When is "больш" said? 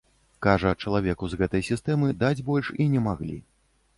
2.49-2.73